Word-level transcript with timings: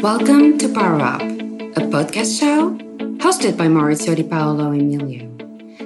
Welcome 0.00 0.56
to 0.56 0.72
Power 0.72 1.02
Up, 1.02 1.20
a 1.20 1.84
podcast 1.92 2.40
show 2.40 2.70
hosted 3.18 3.58
by 3.58 3.66
Maurizio 3.66 4.16
Di 4.16 4.22
Paolo 4.22 4.72
Emilio 4.72 5.28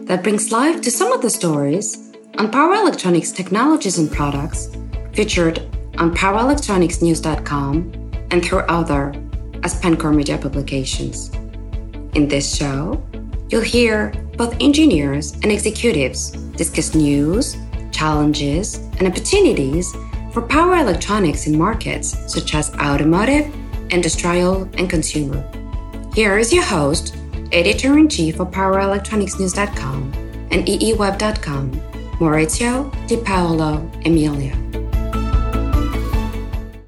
that 0.07 0.23
brings 0.23 0.53
life 0.53 0.81
to 0.83 0.93
some 0.93 1.11
of 1.11 1.23
the 1.23 1.31
stories 1.31 2.15
on 2.39 2.53
power 2.53 2.75
electronics 2.75 3.33
technologies 3.33 3.99
and 3.99 4.13
products 4.13 4.69
featured 5.13 5.59
on 5.99 6.15
powerelectronicsnews.com 6.15 8.11
and 8.31 8.45
through 8.45 8.61
other 8.61 9.13
AspenCore 9.63 10.15
Media 10.15 10.39
publications. 10.39 11.35
In 12.15 12.29
this 12.29 12.55
show, 12.55 13.03
you'll 13.49 13.63
hear 13.63 14.13
both 14.37 14.55
engineers 14.61 15.33
and 15.43 15.51
executives 15.51 16.31
discuss 16.55 16.95
news, 16.95 17.57
challenges, 17.91 18.77
and 19.01 19.09
opportunities 19.09 19.93
for 20.35 20.43
power 20.43 20.77
electronics 20.79 21.47
in 21.47 21.57
markets 21.57 22.19
such 22.27 22.57
as 22.57 22.75
automotive, 22.75 23.47
industrial, 23.91 24.69
and 24.77 24.91
consumer. 24.91 25.41
Here 26.13 26.39
is 26.39 26.53
your 26.53 26.65
host, 26.65 27.17
editor 27.53 27.97
in 27.97 28.09
chief 28.09 28.41
of 28.41 28.51
PowerElectronicsNews.com 28.51 30.13
and 30.51 30.67
EEWeb.com, 30.67 31.71
Maurizio 32.19 32.91
Di 33.07 33.17
Paolo 33.19 33.89
Emilio. 34.05 34.53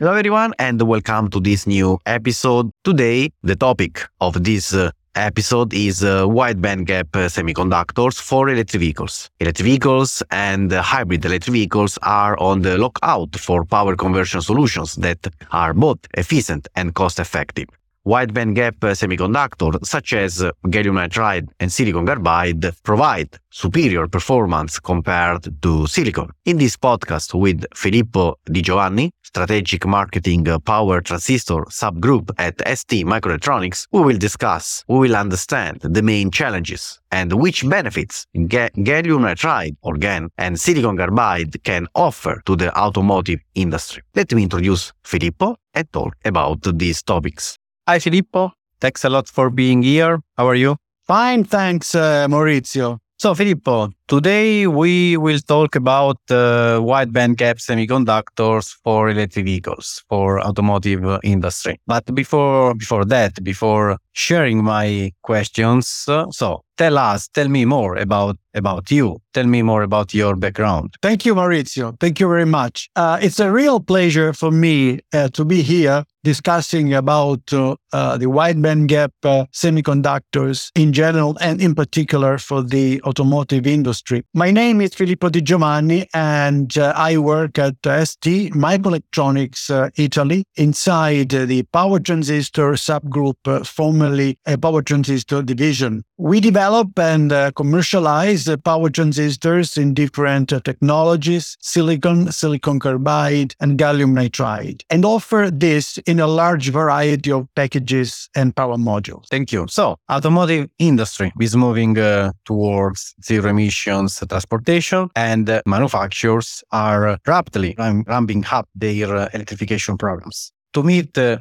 Hello, 0.00 0.12
everyone, 0.12 0.52
and 0.58 0.82
welcome 0.82 1.30
to 1.30 1.38
this 1.40 1.68
new 1.68 1.98
episode. 2.04 2.70
Today, 2.82 3.30
the 3.44 3.54
topic 3.54 4.02
of 4.20 4.42
this 4.42 4.74
uh, 4.74 4.90
episode 5.16 5.72
is 5.72 6.04
uh, 6.04 6.26
wide 6.28 6.60
bandgap 6.60 7.08
uh, 7.14 7.28
semiconductors 7.28 8.20
for 8.20 8.48
electric 8.48 8.80
vehicles. 8.80 9.30
Electric 9.40 9.64
vehicles 9.64 10.22
and 10.30 10.72
uh, 10.72 10.82
hybrid 10.82 11.24
electric 11.24 11.52
vehicles 11.52 11.98
are 12.02 12.38
on 12.38 12.62
the 12.62 12.76
lookout 12.78 13.34
for 13.36 13.64
power 13.64 13.96
conversion 13.96 14.40
solutions 14.40 14.94
that 14.96 15.26
are 15.52 15.74
both 15.74 15.98
efficient 16.14 16.68
and 16.76 16.94
cost 16.94 17.18
effective 17.18 17.68
wide 18.06 18.32
bandgap 18.32 18.84
eh, 18.84 18.94
semiconductors 18.94 19.84
such 19.84 20.12
as 20.12 20.38
gallium 20.68 20.94
nitride 20.94 21.48
and 21.58 21.72
silicon 21.72 22.06
carbide 22.06 22.72
provide 22.84 23.36
superior 23.50 24.06
performance 24.06 24.78
compared 24.78 25.60
to 25.60 25.86
silicon. 25.88 26.28
In 26.44 26.56
this 26.56 26.76
podcast 26.76 27.34
with 27.34 27.64
Filippo 27.74 28.36
Di 28.44 28.62
Giovanni, 28.62 29.10
strategic 29.24 29.84
marketing 29.86 30.44
power 30.64 31.00
transistor 31.00 31.64
subgroup 31.64 32.30
at 32.38 32.54
ST 32.78 33.04
Microelectronics, 33.04 33.88
we 33.90 34.02
will 34.02 34.18
discuss, 34.18 34.84
we 34.86 34.98
will 35.00 35.16
understand 35.16 35.80
the 35.80 36.02
main 36.02 36.30
challenges 36.30 37.00
and 37.10 37.32
which 37.32 37.68
benefits 37.68 38.26
ga- 38.46 38.70
gallium 38.76 39.22
nitride 39.22 39.74
or 39.82 39.96
GaN 39.96 40.28
and 40.38 40.60
silicon 40.60 40.96
carbide 40.96 41.60
can 41.64 41.88
offer 41.96 42.40
to 42.46 42.54
the 42.54 42.70
automotive 42.78 43.40
industry. 43.56 44.04
Let 44.14 44.32
me 44.32 44.44
introduce 44.44 44.92
Filippo 45.02 45.56
and 45.74 45.92
talk 45.92 46.14
about 46.24 46.60
these 46.78 47.02
topics. 47.02 47.58
Hi, 47.88 48.00
Filippo. 48.00 48.52
Thanks 48.80 49.04
a 49.04 49.08
lot 49.08 49.28
for 49.28 49.48
being 49.48 49.82
here. 49.82 50.20
How 50.36 50.48
are 50.48 50.56
you? 50.56 50.76
Fine, 51.06 51.44
thanks, 51.44 51.94
uh, 51.94 52.26
Maurizio. 52.28 52.98
So, 53.18 53.32
Filippo, 53.34 53.90
today 54.08 54.66
we 54.66 55.16
will 55.16 55.38
talk 55.40 55.74
about 55.74 56.18
uh, 56.30 56.78
wide 56.82 57.12
bandgap 57.12 57.58
semiconductors 57.58 58.74
for 58.84 59.10
electric 59.10 59.44
vehicles, 59.44 60.04
for 60.08 60.40
automotive 60.40 61.20
industry. 61.22 61.80
But 61.86 62.14
before 62.14 62.74
before 62.74 63.04
that, 63.06 63.42
before 63.42 63.98
sharing 64.12 64.62
my 64.64 65.12
questions, 65.22 66.04
uh, 66.08 66.30
so 66.30 66.62
tell 66.76 66.98
us, 66.98 67.28
tell 67.28 67.48
me 67.48 67.64
more 67.64 67.96
about 67.96 68.36
about 68.54 68.90
you. 68.90 69.20
Tell 69.34 69.46
me 69.46 69.62
more 69.62 69.82
about 69.82 70.14
your 70.14 70.34
background. 70.34 70.94
Thank 71.02 71.26
you, 71.26 71.34
Maurizio. 71.34 71.98
Thank 72.00 72.20
you 72.20 72.28
very 72.28 72.46
much. 72.46 72.88
Uh, 72.96 73.18
it's 73.20 73.38
a 73.38 73.50
real 73.50 73.80
pleasure 73.80 74.32
for 74.32 74.50
me 74.50 75.00
uh, 75.12 75.28
to 75.28 75.44
be 75.44 75.62
here 75.62 76.04
discussing 76.24 76.92
about 76.92 77.52
uh, 77.52 77.76
uh 77.92 78.16
the 78.16 78.28
wide 78.28 78.56
bandgap 78.56 79.10
uh, 79.22 79.44
semiconductors 79.52 80.70
in 80.74 80.92
general 80.92 81.36
and 81.40 81.60
in 81.60 81.74
particular 81.74 82.38
for 82.38 82.62
the 82.62 83.00
automotive 83.02 83.66
industry. 83.66 83.95
My 84.34 84.50
name 84.50 84.80
is 84.80 84.94
Filippo 84.94 85.28
Di 85.28 85.40
Giovanni 85.40 86.08
and 86.12 86.76
uh, 86.76 86.92
I 86.96 87.18
work 87.18 87.58
at 87.58 87.74
uh, 87.86 88.04
ST 88.04 88.52
Microelectronics 88.52 89.70
uh, 89.70 89.90
Italy 89.96 90.44
inside 90.56 91.30
the 91.30 91.62
power 91.72 92.00
transistor 92.00 92.72
subgroup, 92.72 93.36
uh, 93.46 93.64
formerly 93.64 94.38
a 94.46 94.58
power 94.58 94.82
transistor 94.82 95.42
division. 95.42 96.02
We 96.18 96.40
develop 96.40 96.98
and 96.98 97.30
commercialize 97.54 98.48
power 98.64 98.88
transistors 98.88 99.76
in 99.76 99.92
different 99.92 100.48
technologies, 100.64 101.58
silicon, 101.60 102.32
silicon 102.32 102.80
carbide, 102.80 103.54
and 103.60 103.78
gallium 103.78 104.12
nitride, 104.14 104.82
and 104.88 105.04
offer 105.04 105.50
this 105.52 105.98
in 106.06 106.18
a 106.18 106.26
large 106.26 106.70
variety 106.70 107.30
of 107.30 107.46
packages 107.54 108.30
and 108.34 108.56
power 108.56 108.76
modules. 108.76 109.26
Thank 109.28 109.52
you. 109.52 109.66
So, 109.68 109.98
automotive 110.10 110.70
industry 110.78 111.32
is 111.38 111.54
moving 111.54 111.98
uh, 111.98 112.32
towards 112.46 113.14
zero 113.22 113.52
emissions 113.86 114.22
transportation, 114.28 115.08
and 115.14 115.48
uh, 115.48 115.62
manufacturers 115.66 116.64
are 116.72 117.18
rapidly 117.26 117.74
ramping 117.78 118.44
up 118.50 118.68
their 118.74 119.16
uh, 119.16 119.28
electrification 119.32 119.96
programs 119.96 120.52
to 120.72 120.82
meet 120.82 121.12
mm, 121.14 121.38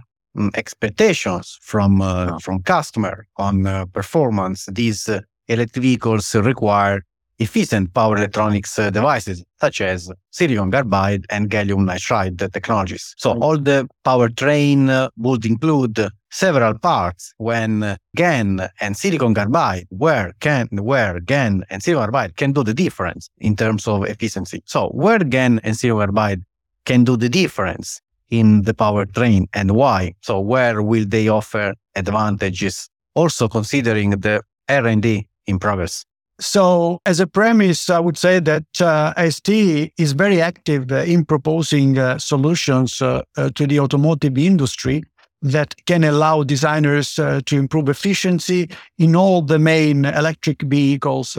expectations 0.55 1.57
from 1.61 2.01
uh, 2.01 2.37
from 2.39 2.61
customer 2.63 3.27
on 3.37 3.65
uh, 3.67 3.85
performance. 3.85 4.67
These 4.71 5.09
uh, 5.09 5.21
electric 5.47 5.83
vehicles 5.83 6.35
require 6.35 7.03
efficient 7.39 7.93
power 7.93 8.17
electronics 8.17 8.79
uh, 8.79 8.89
devices 8.89 9.43
such 9.59 9.81
as 9.81 10.11
silicon 10.31 10.71
carbide 10.71 11.25
and 11.29 11.49
gallium 11.49 11.85
nitride 11.85 12.51
technologies. 12.53 13.13
So 13.17 13.31
all 13.39 13.57
the 13.57 13.87
powertrain 14.05 14.89
uh, 14.89 15.09
would 15.17 15.45
include 15.45 16.07
several 16.31 16.77
parts 16.77 17.33
when 17.37 17.83
uh, 17.83 17.97
GaN 18.15 18.67
and 18.79 18.97
silicon 18.97 19.33
carbide, 19.33 19.87
where 19.89 20.33
can 20.39 20.67
where 20.71 21.19
GaN 21.19 21.63
and 21.69 21.81
silicon 21.81 22.03
carbide 22.03 22.37
can 22.37 22.51
do 22.53 22.63
the 22.63 22.73
difference 22.73 23.29
in 23.37 23.55
terms 23.55 23.87
of 23.87 24.03
efficiency. 24.05 24.61
So 24.65 24.89
where 24.89 25.19
GaN 25.19 25.59
and 25.63 25.75
silicon 25.77 25.99
carbide 25.99 26.43
can 26.85 27.03
do 27.03 27.17
the 27.17 27.29
difference 27.29 28.01
in 28.29 28.63
the 28.63 28.73
powertrain 28.73 29.47
and 29.53 29.71
why? 29.71 30.13
So 30.21 30.39
where 30.39 30.81
will 30.81 31.05
they 31.05 31.27
offer 31.27 31.73
advantages? 31.95 32.89
Also 33.13 33.47
considering 33.47 34.09
the 34.11 34.41
R&D 34.67 35.27
in 35.47 35.59
progress. 35.59 36.05
So, 36.39 36.99
as 37.05 37.21
a 37.21 37.27
premise, 37.27 37.89
I 37.89 37.99
would 37.99 38.17
say 38.17 38.39
that 38.39 38.65
uh, 38.81 39.13
ST 39.29 39.93
is 39.97 40.11
very 40.11 40.41
active 40.41 40.91
uh, 40.91 40.97
in 41.03 41.23
proposing 41.23 41.97
uh, 41.97 42.17
solutions 42.19 43.01
uh, 43.01 43.21
uh, 43.37 43.51
to 43.55 43.65
the 43.65 43.79
automotive 43.79 44.37
industry 44.37 45.03
that 45.41 45.75
can 45.85 46.03
allow 46.03 46.43
designers 46.43 47.17
uh, 47.19 47.39
to 47.45 47.57
improve 47.57 47.87
efficiency 47.87 48.69
in 48.97 49.15
all 49.15 49.41
the 49.41 49.59
main 49.59 50.03
electric 50.03 50.61
vehicles 50.63 51.37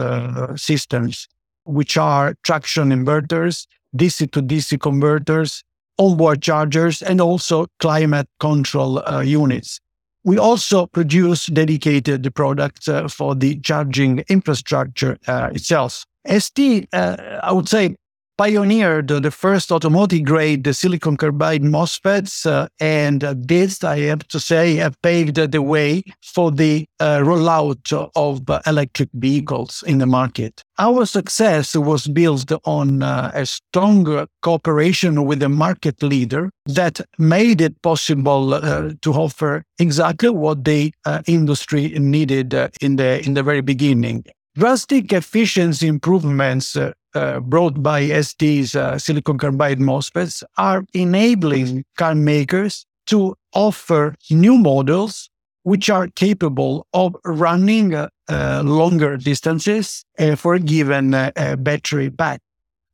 systems, 0.55 1.27
which 1.65 1.97
are 1.97 2.35
traction 2.43 2.89
inverters, 2.89 3.67
DC 3.95 4.31
to 4.31 4.41
DC 4.41 4.79
converters, 4.79 5.63
onboard 5.99 6.41
chargers, 6.41 7.01
and 7.01 7.19
also 7.19 7.67
climate 7.79 8.29
control 8.39 9.03
units. 9.23 9.79
We 10.27 10.37
also 10.37 10.87
produce 10.87 11.45
dedicated 11.45 12.35
products 12.35 12.89
uh, 12.89 13.07
for 13.07 13.33
the 13.33 13.61
charging 13.61 14.25
infrastructure 14.27 15.17
uh, 15.25 15.51
itself. 15.53 16.03
ST, 16.27 16.89
uh, 16.91 17.15
I 17.41 17.53
would 17.53 17.69
say, 17.69 17.95
pioneered 18.37 19.07
the 19.07 19.31
first 19.31 19.71
automotive 19.71 20.23
grade 20.23 20.63
the 20.63 20.73
silicon 20.73 21.17
carbide 21.17 21.63
MOSFETs. 21.63 22.45
Uh, 22.45 22.67
and 22.79 23.21
this, 23.21 23.83
I 23.83 23.99
have 24.01 24.27
to 24.27 24.39
say, 24.39 24.75
have 24.75 25.01
paved 25.01 25.35
the 25.35 25.61
way 25.61 26.03
for 26.21 26.51
the 26.51 26.85
uh, 26.99 27.19
rollout 27.19 27.91
of 28.15 28.41
electric 28.67 29.09
vehicles 29.13 29.83
in 29.87 29.97
the 29.97 30.05
market. 30.05 30.63
Our 30.79 31.05
success 31.05 31.75
was 31.75 32.07
built 32.07 32.51
on 32.65 33.01
uh, 33.01 33.31
a 33.33 33.45
stronger 33.45 34.27
cooperation 34.41 35.25
with 35.25 35.39
the 35.39 35.49
market 35.49 36.03
leader 36.03 36.51
that 36.67 37.01
made 37.17 37.61
it 37.61 37.81
possible 37.81 38.53
uh, 38.53 38.91
to 39.01 39.13
offer 39.13 39.63
exactly 39.79 40.29
what 40.29 40.63
the 40.63 40.93
uh, 41.05 41.23
industry 41.25 41.89
needed 41.97 42.53
uh, 42.53 42.69
in 42.81 42.97
the 42.97 43.25
in 43.25 43.33
the 43.33 43.41
very 43.41 43.61
beginning. 43.61 44.23
Drastic 44.55 45.13
efficiency 45.13 45.87
improvements 45.87 46.75
uh, 47.13 47.39
brought 47.39 47.81
by 47.81 48.07
ST's 48.21 48.75
uh, 48.75 48.97
silicon 48.97 49.37
carbide 49.37 49.79
MOSFETs 49.79 50.43
are 50.57 50.85
enabling 50.93 51.83
car 51.97 52.15
makers 52.15 52.85
to 53.07 53.35
offer 53.53 54.15
new 54.29 54.57
models 54.57 55.29
which 55.63 55.89
are 55.89 56.07
capable 56.09 56.87
of 56.93 57.15
running 57.25 57.93
uh, 57.93 58.07
uh 58.29 58.61
longer 58.65 59.17
distances 59.17 60.05
uh, 60.19 60.35
for 60.35 60.53
a 60.53 60.59
given 60.59 61.11
battery 61.59 62.09
pack. 62.09 62.41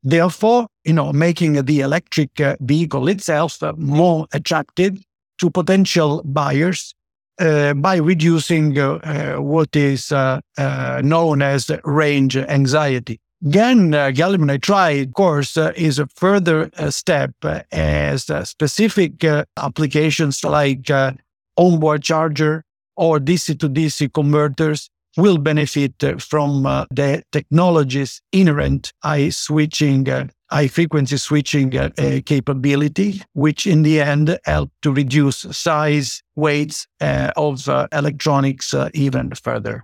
Therefore, 0.04 0.68
you 0.84 0.94
know, 0.94 1.14
making 1.14 1.64
the 1.66 1.80
electric 1.82 2.32
vehicle 2.60 3.08
itself 3.08 3.62
more 3.78 4.28
attractive 4.34 4.98
to 5.40 5.50
potential 5.50 6.22
buyers 6.26 6.94
uh, 7.42 7.74
by 7.74 7.96
reducing 7.96 8.78
uh, 8.78 8.94
uh, 9.04 9.42
what 9.42 9.76
is 9.76 10.12
known 10.12 11.42
as 11.42 11.72
range 11.84 12.38
anxiety. 12.38 13.20
GaN 13.50 13.94
uh, 13.94 14.10
gallium 14.12 14.46
nitride, 14.46 15.08
of 15.08 15.14
course, 15.16 15.58
uh, 15.58 15.74
is 15.76 16.00
a 16.00 16.08
further 16.08 16.70
uh, 16.78 16.90
step 16.90 17.32
uh, 17.44 17.60
as 17.74 18.30
uh, 18.30 18.46
specific 18.46 19.22
uh, 19.26 19.44
applications 19.58 20.46
like 20.46 20.90
onboard 21.58 22.04
charger 22.04 22.64
or 22.96 23.20
DC 23.20 23.60
to 23.60 23.68
DC 23.68 24.14
converters 24.14 24.90
will 25.18 25.38
benefit 25.38 25.94
from 26.22 26.64
the 26.90 27.22
technology's 27.34 28.22
inherent 28.32 28.94
high 29.04 29.28
switching, 29.28 30.08
high 30.50 30.68
frequency 30.68 31.18
switching 31.18 31.70
capability, 32.26 33.22
which 33.34 33.68
in 33.68 33.84
the 33.84 34.00
end 34.00 34.40
help 34.46 34.72
to 34.82 34.92
reduce 34.94 35.40
size, 35.52 36.24
weights 36.36 36.88
of 37.02 37.68
electronics 37.92 38.74
even 38.94 39.32
further. 39.36 39.84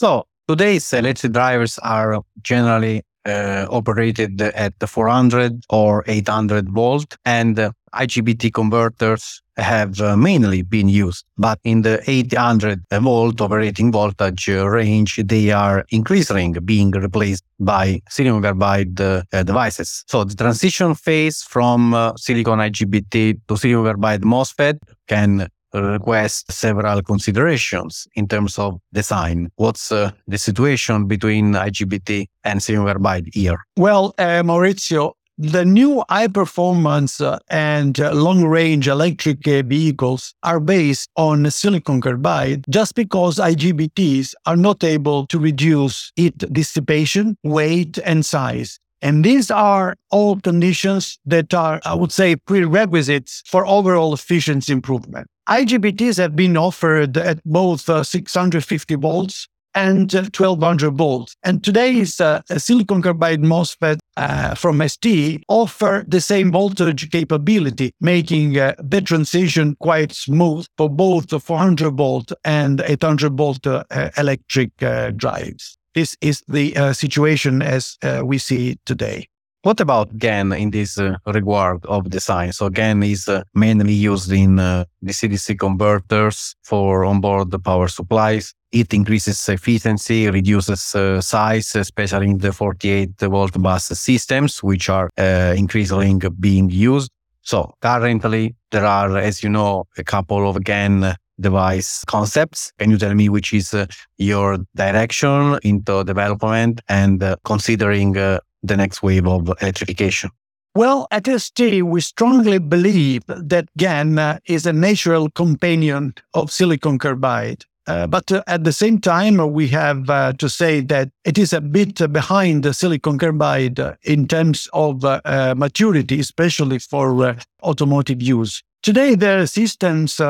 So 0.00 0.26
Today's 0.46 0.92
electric 0.92 1.32
drivers 1.32 1.78
are 1.78 2.20
generally 2.42 3.02
uh, 3.24 3.66
operated 3.70 4.42
at 4.42 4.78
the 4.78 4.86
400 4.86 5.64
or 5.70 6.04
800 6.06 6.68
volt 6.68 7.16
and 7.24 7.58
uh, 7.58 7.70
IGBT 7.94 8.52
converters 8.52 9.40
have 9.56 10.00
uh, 10.02 10.16
mainly 10.18 10.60
been 10.60 10.88
used. 10.88 11.24
But 11.38 11.60
in 11.64 11.80
the 11.80 12.02
800 12.06 12.82
volt 12.90 13.40
operating 13.40 13.90
voltage 13.90 14.48
range, 14.48 15.18
they 15.24 15.50
are 15.50 15.86
increasing, 15.90 16.52
being 16.64 16.90
replaced 16.90 17.44
by 17.58 18.02
silicon 18.10 18.42
carbide 18.42 19.00
uh, 19.00 19.22
devices. 19.30 20.04
So 20.08 20.24
the 20.24 20.34
transition 20.34 20.94
phase 20.94 21.42
from 21.42 21.94
uh, 21.94 22.12
silicon 22.16 22.58
IGBT 22.58 23.40
to 23.48 23.56
silicon 23.56 23.84
carbide 23.84 24.22
MOSFET 24.22 24.78
can 25.08 25.48
request 25.82 26.50
several 26.50 27.02
considerations 27.02 28.06
in 28.14 28.28
terms 28.28 28.58
of 28.58 28.80
design. 28.92 29.50
What's 29.56 29.90
uh, 29.90 30.10
the 30.26 30.38
situation 30.38 31.06
between 31.06 31.52
IGBT 31.52 32.26
and 32.44 32.62
silicon 32.62 32.86
carbide 32.86 33.28
here? 33.32 33.64
Well, 33.76 34.14
uh, 34.18 34.42
Maurizio, 34.42 35.14
the 35.36 35.64
new 35.64 36.04
high 36.08 36.28
performance 36.28 37.20
uh, 37.20 37.38
and 37.48 37.98
uh, 37.98 38.12
long 38.12 38.44
range 38.44 38.86
electric 38.86 39.46
uh, 39.48 39.62
vehicles 39.62 40.34
are 40.44 40.60
based 40.60 41.10
on 41.16 41.50
silicon 41.50 42.00
carbide 42.00 42.64
just 42.70 42.94
because 42.94 43.38
IGBTs 43.38 44.34
are 44.46 44.56
not 44.56 44.84
able 44.84 45.26
to 45.26 45.38
reduce 45.38 46.12
heat 46.14 46.38
dissipation, 46.52 47.36
weight, 47.42 47.98
and 48.04 48.24
size. 48.24 48.78
And 49.02 49.22
these 49.22 49.50
are 49.50 49.96
all 50.10 50.40
conditions 50.40 51.18
that 51.26 51.52
are, 51.52 51.80
I 51.84 51.94
would 51.94 52.10
say, 52.10 52.36
prerequisites 52.36 53.42
for 53.44 53.66
overall 53.66 54.14
efficiency 54.14 54.72
improvement. 54.72 55.28
IGBTs 55.48 56.16
have 56.16 56.34
been 56.34 56.56
offered 56.56 57.18
at 57.18 57.42
both 57.44 57.88
uh, 57.90 58.02
650 58.02 58.94
volts 58.94 59.46
and 59.74 60.14
uh, 60.14 60.22
1200 60.22 60.92
volts. 60.92 61.36
And 61.42 61.62
today's 61.62 62.18
uh, 62.18 62.40
silicon 62.56 63.02
carbide 63.02 63.42
MOSFET 63.42 63.98
uh, 64.16 64.54
from 64.54 64.86
ST 64.88 65.44
offer 65.48 66.04
the 66.08 66.20
same 66.20 66.50
voltage 66.50 67.10
capability, 67.10 67.92
making 68.00 68.58
uh, 68.58 68.74
the 68.78 69.02
transition 69.02 69.76
quite 69.80 70.12
smooth 70.12 70.66
for 70.78 70.88
both 70.88 71.28
the 71.28 71.40
400 71.40 71.90
volt 71.90 72.32
and 72.44 72.80
800 72.80 73.36
volt 73.36 73.66
uh, 73.66 73.84
electric 74.16 74.70
uh, 74.82 75.10
drives. 75.10 75.76
This 75.94 76.16
is 76.22 76.42
the 76.48 76.92
situation 76.92 77.62
as 77.62 77.96
we 78.24 78.38
see 78.38 78.78
today. 78.84 79.28
What 79.64 79.80
about 79.80 80.18
GaN 80.18 80.52
in 80.52 80.72
this 80.72 80.98
uh, 80.98 81.16
regard 81.24 81.86
of 81.86 82.10
design? 82.10 82.52
So 82.52 82.68
GaN 82.68 83.02
is 83.02 83.30
uh, 83.30 83.44
mainly 83.54 83.94
used 83.94 84.30
in 84.30 84.58
uh, 84.58 84.84
DC-DC 85.02 85.58
converters 85.58 86.54
for 86.62 87.06
onboard 87.06 87.50
power 87.64 87.88
supplies. 87.88 88.52
It 88.72 88.92
increases 88.92 89.48
efficiency, 89.48 90.28
reduces 90.28 90.94
uh, 90.94 91.22
size, 91.22 91.74
especially 91.76 92.28
in 92.28 92.38
the 92.38 92.52
48 92.52 93.12
volt 93.20 93.62
bus 93.62 93.86
systems, 93.86 94.62
which 94.62 94.90
are 94.90 95.08
uh, 95.16 95.54
increasingly 95.56 96.28
being 96.38 96.68
used. 96.68 97.10
So 97.40 97.72
currently 97.80 98.54
there 98.70 98.84
are, 98.84 99.16
as 99.16 99.42
you 99.42 99.48
know, 99.48 99.84
a 99.96 100.04
couple 100.04 100.46
of 100.46 100.62
GaN 100.62 101.16
device 101.40 102.04
concepts. 102.04 102.70
Can 102.78 102.90
you 102.90 102.98
tell 102.98 103.14
me 103.14 103.30
which 103.30 103.54
is 103.54 103.72
uh, 103.72 103.86
your 104.18 104.58
direction 104.74 105.58
into 105.62 106.04
development 106.04 106.82
and 106.88 107.22
uh, 107.22 107.36
considering 107.44 108.18
uh, 108.18 108.40
the 108.66 108.76
next 108.76 109.02
wave 109.02 109.26
of 109.26 109.48
electrification? 109.60 110.30
Well, 110.76 111.06
at 111.12 111.28
ST, 111.28 111.84
we 111.84 112.00
strongly 112.00 112.58
believe 112.58 113.22
that 113.28 113.68
GaN 113.76 114.18
uh, 114.18 114.40
is 114.46 114.66
a 114.66 114.72
natural 114.72 115.30
companion 115.30 116.14
of 116.34 116.50
silicon 116.50 116.98
carbide. 116.98 117.64
Uh, 117.86 118.06
but 118.06 118.32
uh, 118.32 118.42
at 118.46 118.64
the 118.64 118.72
same 118.72 118.98
time, 118.98 119.36
we 119.52 119.68
have 119.68 120.08
uh, 120.08 120.32
to 120.32 120.48
say 120.48 120.80
that 120.80 121.10
it 121.24 121.38
is 121.38 121.52
a 121.52 121.60
bit 121.60 122.00
behind 122.12 122.62
the 122.62 122.72
silicon 122.72 123.18
carbide 123.18 123.78
uh, 123.78 123.94
in 124.02 124.26
terms 124.26 124.68
of 124.72 125.04
uh, 125.04 125.54
maturity, 125.56 126.18
especially 126.18 126.78
for 126.78 127.36
automotive 127.62 128.22
use. 128.22 128.62
Today, 128.82 129.14
the 129.14 129.46
systems 129.46 130.20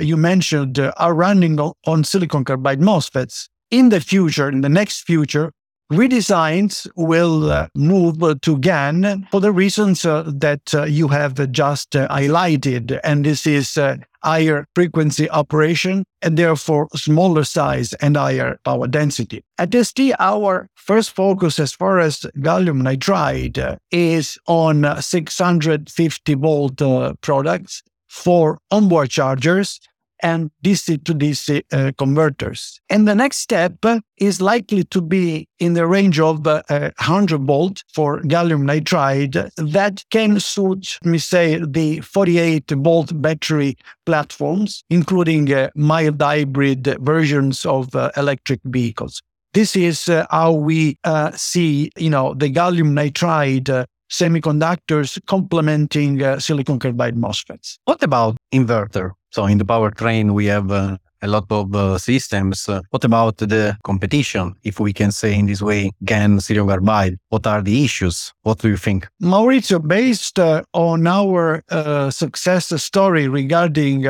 you 0.00 0.16
mentioned 0.16 0.78
are 0.78 1.14
running 1.14 1.58
on 1.60 2.04
silicon 2.04 2.44
carbide 2.44 2.80
MOSFETs. 2.80 3.48
In 3.70 3.88
the 3.88 4.00
future, 4.00 4.50
in 4.50 4.60
the 4.60 4.68
next 4.68 5.02
future, 5.02 5.52
redesigns 5.90 6.86
will 6.96 7.50
uh, 7.50 7.68
move 7.74 8.18
to 8.42 8.58
GaN 8.58 9.26
for 9.30 9.40
the 9.40 9.52
reasons 9.52 10.04
uh, 10.04 10.24
that 10.26 10.74
uh, 10.74 10.84
you 10.84 11.08
have 11.08 11.50
just 11.52 11.90
highlighted. 11.90 12.98
And 13.04 13.24
this 13.24 13.46
is 13.46 13.78
higher 14.22 14.66
frequency 14.74 15.28
operation 15.30 16.04
and 16.22 16.36
therefore 16.36 16.88
smaller 16.94 17.44
size 17.44 17.92
and 17.94 18.16
higher 18.16 18.58
power 18.64 18.86
density. 18.86 19.44
At 19.58 19.74
ST, 19.74 20.14
our 20.18 20.68
first 20.74 21.10
focus 21.10 21.58
as 21.58 21.72
far 21.72 21.98
as 21.98 22.20
gallium 22.36 22.82
nitride 22.82 23.78
is 23.90 24.38
on 24.46 25.00
650 25.00 26.34
volt 26.34 27.20
products 27.20 27.82
for 28.08 28.58
onboard 28.70 29.10
chargers 29.10 29.80
and 30.22 30.50
DC 30.64 31.04
to 31.04 31.14
DC 31.14 31.62
uh, 31.72 31.92
converters. 31.98 32.80
And 32.88 33.06
the 33.06 33.14
next 33.14 33.38
step 33.38 33.74
is 34.18 34.40
likely 34.40 34.84
to 34.84 35.00
be 35.00 35.48
in 35.58 35.74
the 35.74 35.86
range 35.86 36.20
of 36.20 36.46
uh, 36.46 36.62
100 36.68 37.42
volt 37.42 37.82
for 37.92 38.20
gallium 38.22 38.62
nitride 38.62 39.50
that 39.56 40.04
can 40.10 40.38
suit, 40.40 40.98
let 41.04 41.10
me 41.10 41.18
say, 41.18 41.60
the 41.64 42.00
48 42.00 42.70
volt 42.70 43.20
battery 43.20 43.76
platforms, 44.06 44.84
including 44.90 45.52
uh, 45.52 45.70
mild 45.74 46.20
hybrid 46.20 46.96
versions 47.00 47.66
of 47.66 47.94
uh, 47.94 48.10
electric 48.16 48.60
vehicles. 48.64 49.22
This 49.54 49.76
is 49.76 50.08
uh, 50.08 50.26
how 50.30 50.52
we 50.52 50.96
uh, 51.04 51.30
see, 51.32 51.90
you 51.98 52.08
know, 52.08 52.32
the 52.32 52.50
gallium 52.50 52.92
nitride 52.92 53.84
semiconductors 54.12 55.18
complementing 55.26 56.22
uh, 56.22 56.38
silicon 56.38 56.78
carbide 56.78 57.16
MOSFETs. 57.16 57.78
What 57.86 58.02
about 58.02 58.36
inverter? 58.52 59.12
So 59.30 59.46
in 59.46 59.58
the 59.58 59.64
powertrain, 59.64 60.32
we 60.32 60.44
have 60.46 60.70
uh, 60.70 60.98
a 61.22 61.28
lot 61.28 61.46
of 61.50 61.74
uh, 61.74 61.96
systems. 61.96 62.68
Uh, 62.68 62.82
what 62.90 63.04
about 63.04 63.38
the 63.38 63.74
competition, 63.84 64.54
if 64.64 64.78
we 64.78 64.92
can 64.92 65.10
say 65.10 65.34
in 65.34 65.46
this 65.46 65.62
way, 65.62 65.90
GaN, 66.04 66.40
silicon 66.40 66.68
carbide? 66.68 67.16
What 67.30 67.46
are 67.46 67.62
the 67.62 67.82
issues? 67.82 68.34
What 68.42 68.58
do 68.58 68.68
you 68.68 68.76
think? 68.76 69.08
Maurizio, 69.22 69.78
based 69.80 70.38
uh, 70.38 70.62
on 70.74 71.06
our 71.06 71.62
uh, 71.70 72.10
success 72.10 72.82
story 72.82 73.28
regarding 73.28 74.06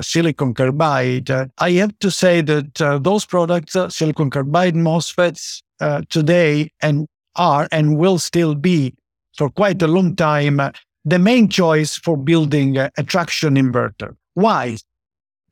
silicon 0.00 0.54
carbide, 0.54 1.30
I 1.58 1.70
have 1.72 1.96
to 2.00 2.10
say 2.10 2.40
that 2.40 3.00
those 3.02 3.24
products, 3.24 3.76
silicon 3.90 4.30
carbide 4.30 4.74
MOSFETs, 4.74 5.62
today 6.08 6.70
and 6.80 7.06
are 7.36 7.68
and 7.70 7.98
will 7.98 8.18
still 8.18 8.54
be 8.54 8.94
for 9.36 9.50
quite 9.50 9.82
a 9.82 9.86
long 9.86 10.16
time 10.16 10.60
the 11.06 11.18
main 11.20 11.48
choice 11.48 11.96
for 11.96 12.16
building 12.16 12.76
a 12.76 12.90
traction 13.06 13.54
inverter. 13.54 14.16
Why? 14.34 14.76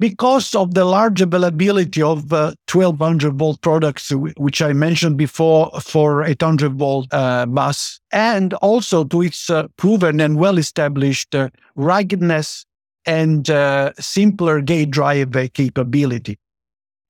Because 0.00 0.53
of 0.57 0.75
the 0.75 0.85
large 0.85 1.21
availability 1.21 2.03
of 2.03 2.33
uh, 2.33 2.55
1200 2.71 3.38
volt 3.38 3.61
products, 3.61 4.11
which 4.37 4.61
I 4.61 4.73
mentioned 4.73 5.17
before 5.17 5.71
for 5.81 6.25
800 6.25 6.75
volt 6.75 7.07
uh, 7.12 7.47
bus, 7.47 8.00
and 8.11 8.53
also 8.55 9.05
to 9.05 9.23
its 9.23 9.49
uh, 9.49 9.69
proven 9.76 10.21
and 10.21 10.37
well 10.37 10.59
established 10.59 11.33
uh, 11.37 11.50
ruggedness 11.76 12.67
and 13.07 13.49
uh, 13.49 13.93
simpler 14.00 14.61
gate 14.61 14.91
drive 14.91 15.37
capability. 15.53 16.37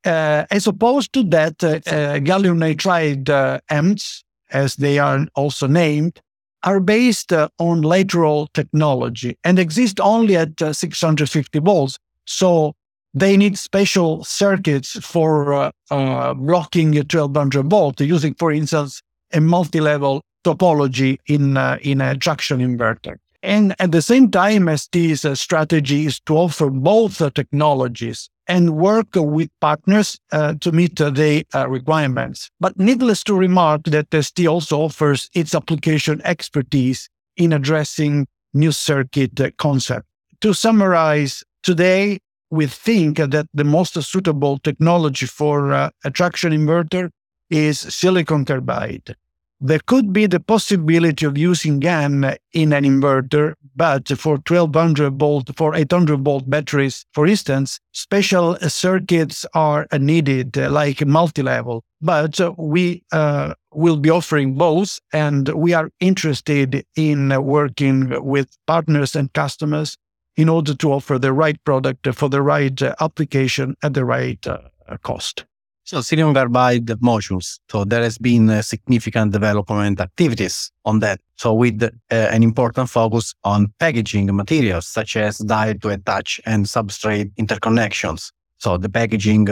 Uh, 0.04 0.44
as 0.50 0.66
opposed 0.66 1.14
to 1.14 1.22
that, 1.22 1.56
gallium 1.56 2.58
nitride 2.58 3.24
HEMTs, 3.70 4.22
as 4.50 4.76
they 4.76 4.98
are 4.98 5.26
also 5.34 5.66
named, 5.66 6.20
are 6.64 6.80
based 6.80 7.32
uh, 7.32 7.48
on 7.58 7.82
lateral 7.82 8.48
technology 8.54 9.38
and 9.44 9.58
exist 9.58 10.00
only 10.00 10.36
at 10.36 10.60
uh, 10.60 10.72
650 10.72 11.58
volts. 11.60 11.98
So 12.26 12.74
they 13.12 13.36
need 13.36 13.58
special 13.58 14.24
circuits 14.24 14.98
for 15.06 15.54
uh, 15.54 15.70
uh 15.90 16.34
blocking 16.34 16.94
1200 16.94 17.70
volt 17.70 18.00
using, 18.00 18.34
for 18.34 18.50
instance, 18.50 19.02
a 19.32 19.40
multi-level 19.40 20.22
topology 20.44 21.18
in, 21.26 21.56
uh, 21.56 21.78
in 21.82 22.00
a 22.00 22.16
traction 22.16 22.60
inverter. 22.60 23.16
And 23.42 23.74
at 23.78 23.92
the 23.92 24.02
same 24.02 24.30
time, 24.30 24.74
ST's 24.74 25.24
uh, 25.24 25.34
strategy 25.34 26.06
is 26.06 26.18
to 26.20 26.36
offer 26.36 26.70
both 26.70 27.18
technologies 27.34 28.30
and 28.46 28.76
work 28.76 29.08
with 29.14 29.48
partners 29.60 30.18
uh, 30.32 30.54
to 30.60 30.72
meet 30.72 31.00
uh, 31.00 31.10
the 31.10 31.46
uh, 31.54 31.68
requirements. 31.68 32.50
But 32.60 32.78
needless 32.78 33.22
to 33.24 33.34
remark 33.34 33.84
that 33.84 34.06
ST 34.12 34.46
also 34.46 34.80
offers 34.82 35.30
its 35.34 35.54
application 35.54 36.20
expertise 36.24 37.08
in 37.36 37.52
addressing 37.52 38.26
new 38.52 38.72
circuit 38.72 39.40
uh, 39.40 39.50
concept. 39.58 40.06
To 40.40 40.52
summarize, 40.52 41.42
today 41.62 42.18
we 42.50 42.66
think 42.66 43.16
that 43.16 43.46
the 43.52 43.64
most 43.64 44.00
suitable 44.02 44.58
technology 44.58 45.26
for 45.26 45.72
uh, 45.72 45.90
a 46.04 46.10
traction 46.10 46.52
inverter 46.52 47.10
is 47.50 47.80
silicon 47.80 48.44
carbide. 48.44 49.16
There 49.60 49.80
could 49.86 50.12
be 50.12 50.26
the 50.26 50.40
possibility 50.40 51.24
of 51.24 51.38
using 51.38 51.80
GaN 51.80 52.36
in 52.52 52.72
an 52.72 52.84
inverter, 52.84 53.54
but 53.76 54.08
for 54.18 54.34
1200 54.36 55.18
volt, 55.18 55.50
for 55.56 55.74
800 55.74 56.20
volt 56.20 56.48
batteries, 56.48 57.04
for 57.12 57.26
instance, 57.26 57.80
special 57.92 58.56
circuits 58.68 59.44
are 59.54 59.86
needed, 59.98 60.56
like 60.56 61.04
multi-level. 61.06 61.84
But 62.00 62.38
we 62.58 63.02
uh, 63.12 63.54
will 63.72 63.96
be 63.96 64.10
offering 64.10 64.54
both, 64.54 65.00
and 65.12 65.48
we 65.48 65.72
are 65.72 65.90
interested 66.00 66.84
in 66.96 67.30
working 67.42 68.22
with 68.24 68.56
partners 68.66 69.16
and 69.16 69.32
customers 69.32 69.96
in 70.36 70.48
order 70.48 70.74
to 70.74 70.92
offer 70.92 71.18
the 71.18 71.32
right 71.32 71.62
product 71.64 72.12
for 72.14 72.28
the 72.28 72.42
right 72.42 72.80
application 73.00 73.76
at 73.82 73.94
the 73.94 74.04
right 74.04 74.44
uh, 74.46 74.58
cost. 75.02 75.44
So 75.86 76.00
silicon 76.00 76.32
carbide 76.32 76.86
modules. 77.02 77.58
So 77.70 77.84
there 77.84 78.02
has 78.02 78.16
been 78.16 78.48
uh, 78.48 78.62
significant 78.62 79.32
development 79.32 80.00
activities 80.00 80.72
on 80.86 81.00
that. 81.00 81.20
So 81.36 81.52
with 81.52 81.82
uh, 81.82 81.88
an 82.10 82.42
important 82.42 82.88
focus 82.88 83.34
on 83.44 83.72
packaging 83.78 84.34
materials 84.34 84.86
such 84.86 85.16
as 85.16 85.38
die 85.38 85.74
to 85.74 85.90
attach 85.90 86.40
and 86.46 86.64
substrate 86.64 87.34
interconnections. 87.34 88.32
So 88.56 88.78
the 88.78 88.88
packaging 88.88 89.48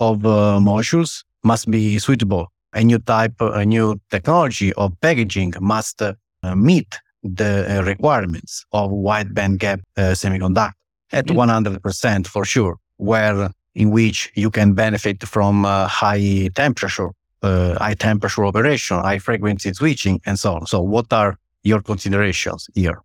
of 0.00 0.24
uh, 0.24 0.58
modules 0.58 1.22
must 1.42 1.70
be 1.70 1.98
suitable. 1.98 2.50
A 2.72 2.82
new 2.82 2.98
type, 2.98 3.34
a 3.40 3.66
new 3.66 4.00
technology 4.10 4.72
of 4.72 4.98
packaging 5.02 5.52
must 5.60 6.00
uh, 6.00 6.14
meet 6.56 6.98
the 7.22 7.78
uh, 7.78 7.82
requirements 7.82 8.64
of 8.72 8.90
wide 8.90 9.34
band 9.34 9.58
gap 9.58 9.80
uh, 9.98 10.12
semiconductor 10.12 10.72
at 11.12 11.26
100% 11.26 12.26
for 12.26 12.44
sure, 12.46 12.78
where 12.96 13.50
in 13.74 13.90
which 13.90 14.30
you 14.34 14.50
can 14.50 14.74
benefit 14.74 15.22
from 15.24 15.64
uh, 15.64 15.86
high 15.86 16.48
temperature, 16.54 17.10
uh, 17.42 17.78
high 17.78 17.94
temperature 17.94 18.44
operation, 18.44 18.98
high 18.98 19.18
frequency 19.18 19.72
switching, 19.72 20.20
and 20.26 20.38
so 20.38 20.54
on. 20.54 20.66
So, 20.66 20.80
what 20.80 21.12
are 21.12 21.38
your 21.62 21.82
considerations 21.82 22.68
here? 22.74 23.02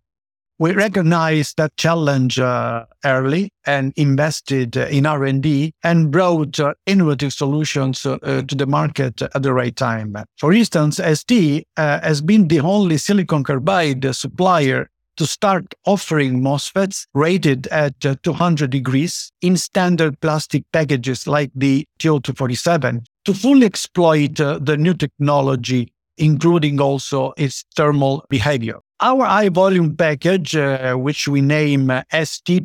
We 0.60 0.72
recognized 0.72 1.56
that 1.56 1.74
challenge 1.78 2.38
uh, 2.38 2.84
early 3.06 3.50
and 3.64 3.94
invested 3.96 4.76
in 4.76 5.06
R&D 5.06 5.72
and 5.82 6.10
brought 6.10 6.60
uh, 6.60 6.74
innovative 6.84 7.32
solutions 7.32 8.04
uh, 8.04 8.18
to 8.20 8.54
the 8.54 8.66
market 8.66 9.22
at 9.22 9.42
the 9.42 9.54
right 9.54 9.74
time. 9.74 10.14
For 10.36 10.52
instance, 10.52 11.00
ST 11.02 11.66
uh, 11.78 12.00
has 12.02 12.20
been 12.20 12.48
the 12.48 12.60
only 12.60 12.98
silicon 12.98 13.42
carbide 13.42 14.14
supplier 14.14 14.90
to 15.16 15.26
start 15.26 15.74
offering 15.86 16.40
MOSFETs 16.40 17.06
rated 17.14 17.66
at 17.68 17.94
uh, 18.04 18.14
200 18.22 18.70
degrees 18.70 19.32
in 19.42 19.56
standard 19.56 20.20
plastic 20.20 20.64
packages 20.72 21.26
like 21.26 21.50
the 21.54 21.86
TO247 21.98 23.04
to 23.24 23.34
fully 23.34 23.66
exploit 23.66 24.40
uh, 24.40 24.58
the 24.60 24.76
new 24.76 24.94
technology, 24.94 25.92
including 26.16 26.80
also 26.80 27.32
its 27.36 27.64
thermal 27.76 28.24
behavior. 28.28 28.78
Our 29.02 29.24
high 29.24 29.48
volume 29.48 29.96
package, 29.96 30.54
uh, 30.54 30.94
which 30.94 31.26
we 31.26 31.40
name 31.40 31.90
uh, 31.90 32.02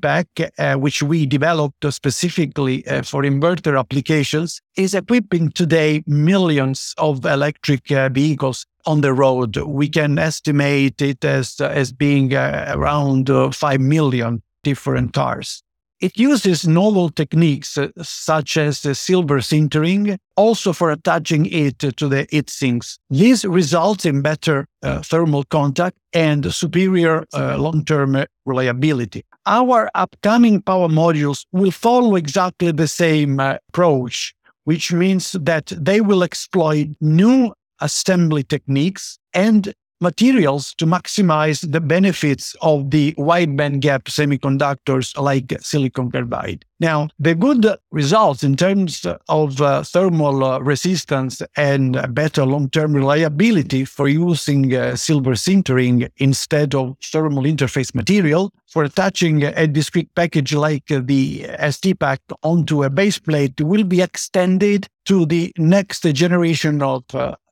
Pack, 0.01 0.27
uh, 0.57 0.75
which 0.75 1.01
we 1.01 1.25
developed 1.25 1.85
specifically 1.93 2.85
uh, 2.87 3.03
for 3.03 3.23
inverter 3.23 3.79
applications, 3.79 4.61
is 4.75 4.93
equipping 4.93 5.51
today 5.51 6.03
millions 6.05 6.93
of 6.97 7.23
electric 7.25 7.89
uh, 7.89 8.09
vehicles 8.09 8.65
on 8.85 9.01
the 9.01 9.13
road. 9.13 9.57
We 9.57 9.89
can 9.89 10.17
estimate 10.17 11.01
it 11.01 11.23
as, 11.25 11.59
as 11.59 11.91
being 11.91 12.33
uh, 12.33 12.73
around 12.75 13.29
5 13.29 13.79
million 13.79 14.41
different 14.63 15.13
cars. 15.13 15.63
It 16.01 16.17
uses 16.19 16.67
novel 16.67 17.09
techniques 17.09 17.77
uh, 17.77 17.87
such 18.01 18.57
as 18.57 18.85
uh, 18.85 18.93
silver 18.93 19.39
sintering, 19.39 20.17
also 20.35 20.73
for 20.73 20.91
attaching 20.91 21.45
it 21.45 21.79
to 21.79 22.09
the 22.09 22.27
heat 22.29 22.49
sinks. 22.49 22.99
This 23.09 23.45
results 23.45 24.05
in 24.05 24.21
better 24.21 24.67
uh, 24.83 25.01
thermal 25.01 25.45
contact 25.45 25.97
and 26.11 26.53
superior 26.53 27.25
uh, 27.33 27.57
long 27.57 27.85
term 27.85 28.25
reliability. 28.45 29.23
Our 29.45 29.89
upcoming 29.95 30.61
power 30.61 30.89
modules 30.89 31.45
will 31.53 31.71
follow 31.71 32.15
exactly 32.15 32.71
the 32.71 32.89
same 32.89 33.39
uh, 33.39 33.57
approach, 33.69 34.35
which 34.65 34.91
means 34.91 35.31
that 35.31 35.67
they 35.67 36.01
will 36.01 36.23
exploit 36.23 36.89
new 36.99 37.53
assembly 37.81 38.43
techniques 38.43 39.19
and 39.33 39.73
materials 40.01 40.73
to 40.75 40.85
maximize 40.85 41.71
the 41.71 41.81
benefits 41.81 42.55
of 42.61 42.91
the 42.91 43.13
wide 43.17 43.55
band 43.55 43.81
gap 43.81 44.05
semiconductors 44.05 45.17
like 45.17 45.53
silicon 45.61 46.11
carbide. 46.11 46.65
Now, 46.79 47.07
the 47.17 47.33
good 47.33 47.65
results 47.91 48.43
in 48.43 48.57
terms 48.57 49.05
of 49.29 49.61
uh, 49.61 49.83
thermal 49.83 50.43
uh, 50.43 50.59
resistance 50.59 51.41
and 51.55 52.13
better 52.13 52.45
long 52.45 52.69
term 52.69 52.93
reliability 52.93 53.85
for 53.85 54.09
using 54.09 54.75
uh, 54.75 54.97
silver 54.97 55.31
sintering 55.31 56.09
instead 56.17 56.75
of 56.75 56.97
thermal 57.01 57.43
interface 57.43 57.95
material 57.95 58.51
for 58.67 58.83
attaching 58.83 59.43
a 59.43 59.67
discrete 59.67 60.13
package 60.15 60.53
like 60.53 60.85
the 60.87 61.43
STPAK 61.59 62.19
onto 62.43 62.83
a 62.83 62.89
base 62.89 63.19
plate 63.19 63.59
will 63.61 63.85
be 63.85 64.01
extended 64.01 64.89
to 65.05 65.25
the 65.25 65.53
next 65.57 66.01
generation 66.13 66.81
of 66.81 67.03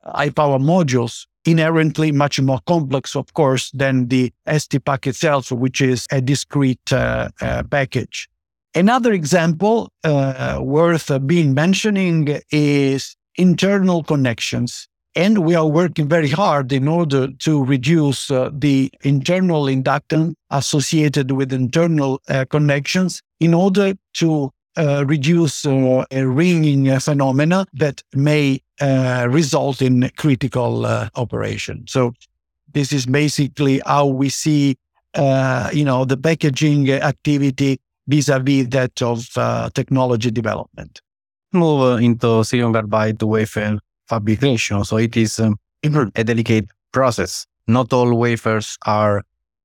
uh, 0.04 0.16
high 0.16 0.30
power 0.30 0.58
modules 0.58 1.26
inherently 1.44 2.10
much 2.12 2.40
more 2.40 2.60
complex, 2.66 3.14
of 3.14 3.32
course, 3.34 3.70
than 3.72 4.08
the 4.08 4.32
STPAK 4.46 5.06
itself, 5.06 5.52
which 5.52 5.80
is 5.80 6.06
a 6.10 6.20
discrete 6.20 6.92
uh, 6.92 7.28
uh, 7.40 7.62
package. 7.64 8.28
Another 8.74 9.12
example 9.12 9.88
uh, 10.02 10.58
worth 10.60 11.10
being 11.26 11.54
mentioning 11.54 12.40
is 12.50 13.14
internal 13.36 14.02
connections. 14.02 14.88
And 15.16 15.44
we 15.44 15.54
are 15.54 15.66
working 15.66 16.08
very 16.08 16.28
hard 16.28 16.72
in 16.72 16.88
order 16.88 17.28
to 17.28 17.64
reduce 17.64 18.32
uh, 18.32 18.50
the 18.52 18.90
internal 19.02 19.64
inductance 19.66 20.34
associated 20.50 21.30
with 21.30 21.52
internal 21.52 22.20
uh, 22.28 22.46
connections 22.50 23.22
in 23.38 23.54
order 23.54 23.94
to 24.14 24.50
uh, 24.76 25.04
reduce 25.06 25.64
uh, 25.64 26.04
a 26.10 26.26
ringing 26.26 26.98
phenomena 26.98 27.64
that 27.74 28.02
may 28.12 28.58
uh, 28.80 29.26
result 29.30 29.82
in 29.82 30.10
critical 30.16 30.86
uh, 30.86 31.08
operation. 31.14 31.84
So 31.86 32.14
this 32.72 32.92
is 32.92 33.06
basically 33.06 33.80
how 33.86 34.06
we 34.06 34.28
see, 34.28 34.76
uh, 35.14 35.70
you 35.72 35.84
know, 35.84 36.04
the 36.04 36.16
packaging 36.16 36.90
activity 36.90 37.80
vis-a-vis 38.06 38.68
that 38.68 39.00
of 39.02 39.26
uh, 39.36 39.70
technology 39.74 40.30
development. 40.30 41.00
Move 41.52 42.00
into 42.00 42.44
silicon 42.44 42.72
carbide 42.72 43.22
wafer 43.22 43.78
fabrication. 44.08 44.84
So 44.84 44.96
it 44.96 45.16
is 45.16 45.38
um, 45.38 45.56
a 46.16 46.24
delicate 46.24 46.68
process. 46.92 47.46
Not 47.66 47.92
all 47.92 48.14
wafers 48.14 48.76
are 48.86 49.22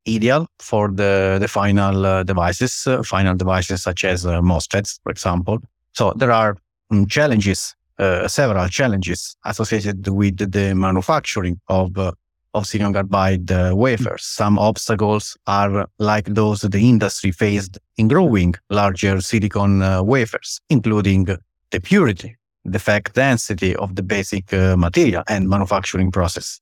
ideal 0.07 0.47
for 0.59 0.89
the, 0.89 1.37
the 1.39 1.47
final 1.47 2.05
uh, 2.05 2.23
devices, 2.23 2.87
uh, 2.87 3.03
final 3.03 3.35
devices 3.35 3.83
such 3.83 4.03
as 4.05 4.25
uh, 4.25 4.41
MOSFETs, 4.41 4.99
for 5.03 5.11
example. 5.11 5.59
So 5.93 6.13
there 6.15 6.31
are 6.31 6.57
um, 6.91 7.07
challenges, 7.07 7.75
uh, 7.99 8.27
several 8.27 8.67
challenges 8.69 9.35
associated 9.45 10.07
with 10.07 10.37
the 10.51 10.73
manufacturing 10.73 11.59
of 11.67 11.97
uh, 11.97 12.11
of 12.55 12.65
silicon 12.65 12.93
carbide 12.93 13.51
uh, 13.51 13.71
wafers. 13.75 14.23
Some 14.23 14.57
obstacles 14.57 15.37
are 15.45 15.87
like 15.99 16.25
those 16.25 16.61
the 16.61 16.89
industry 16.89 17.31
faced 17.31 17.77
in 17.97 18.07
growing 18.07 18.55
larger 18.69 19.21
silicon 19.21 19.81
wafers, 20.03 20.59
including 20.69 21.25
the 21.25 21.79
purity, 21.79 22.35
defect 22.67 23.13
density 23.13 23.75
of 23.75 23.95
the 23.95 24.01
basic 24.01 24.51
material 24.51 25.23
and 25.27 25.47
manufacturing 25.47 26.11
process. 26.11 26.59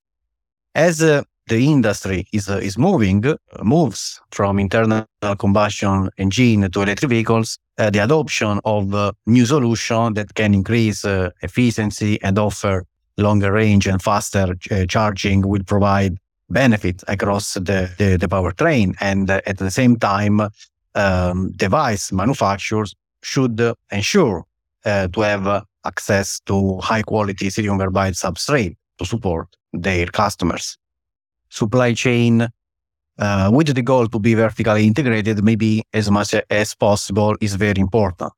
As 0.75 1.01
the 1.47 1.71
industry 1.71 2.27
is, 2.31 2.49
uh, 2.49 2.57
is 2.57 2.77
moving, 2.77 3.25
uh, 3.25 3.35
moves 3.63 4.21
from 4.31 4.59
internal 4.59 5.05
combustion 5.37 6.09
engine 6.17 6.69
to 6.71 6.81
electric 6.81 7.09
vehicles, 7.09 7.57
uh, 7.77 7.89
the 7.89 7.99
adoption 7.99 8.59
of 8.65 8.93
uh, 8.93 9.11
new 9.25 9.45
solution 9.45 10.13
that 10.13 10.33
can 10.35 10.53
increase 10.53 11.05
uh, 11.05 11.29
efficiency 11.41 12.21
and 12.21 12.37
offer 12.37 12.85
longer 13.17 13.51
range 13.51 13.87
and 13.87 14.01
faster 14.01 14.55
uh, 14.71 14.85
charging 14.85 15.47
will 15.47 15.63
provide 15.63 16.17
benefit 16.49 17.03
across 17.07 17.55
the, 17.55 17.89
the, 17.97 18.17
the 18.19 18.27
powertrain. 18.27 18.95
And 18.99 19.29
at 19.29 19.57
the 19.57 19.71
same 19.71 19.97
time, 19.97 20.41
um, 20.95 21.51
device 21.55 22.11
manufacturers 22.11 22.95
should 23.21 23.61
ensure 23.91 24.45
to 24.85 25.21
have 25.21 25.65
access 25.85 26.39
to 26.41 26.77
high 26.77 27.01
quality 27.01 27.49
silicon 27.49 27.77
carbide 27.77 28.13
substrate 28.13 28.77
to 28.97 29.05
support 29.05 29.47
their 29.73 30.05
customers 30.05 30.77
supply 31.49 31.93
chain 31.93 32.47
uh, 33.19 33.49
with 33.53 33.73
the 33.73 33.81
goal 33.81 34.07
to 34.07 34.19
be 34.19 34.35
vertically 34.35 34.85
integrated, 34.87 35.43
maybe 35.43 35.83
as 35.93 36.09
much 36.11 36.35
as 36.49 36.75
possible 36.75 37.35
is 37.41 37.55
very 37.55 37.79
important. 37.81 38.31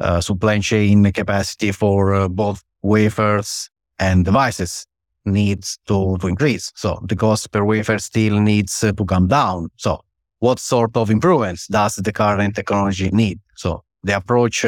uh, 0.00 0.20
supply 0.20 0.58
chain 0.60 1.10
capacity 1.12 1.72
for 1.72 2.14
uh, 2.14 2.28
both 2.28 2.62
wafers 2.82 3.70
and 3.98 4.24
devices 4.24 4.86
needs 5.24 5.78
to, 5.86 6.16
to 6.18 6.26
increase. 6.28 6.72
So 6.74 7.00
the 7.06 7.16
cost 7.16 7.50
per 7.50 7.64
wafer 7.64 7.98
still 7.98 8.40
needs 8.40 8.82
uh, 8.82 8.92
to 8.92 9.04
come 9.04 9.26
down. 9.26 9.68
So 9.76 10.00
what 10.38 10.58
sort 10.58 10.96
of 10.96 11.10
improvements 11.10 11.66
does 11.66 11.96
the 11.96 12.12
current 12.12 12.54
technology 12.54 13.10
need? 13.10 13.40
So 13.56 13.82
the 14.02 14.16
approach 14.16 14.64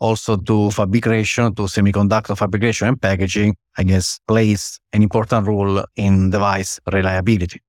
also 0.00 0.36
to 0.36 0.70
fabrication, 0.70 1.54
to 1.54 1.62
semiconductor 1.62 2.36
fabrication 2.36 2.88
and 2.88 3.00
packaging, 3.00 3.56
I 3.78 3.84
guess, 3.84 4.20
plays 4.26 4.78
an 4.92 5.02
important 5.02 5.46
role 5.46 5.84
in 5.96 6.30
device 6.30 6.80
reliability. 6.92 7.60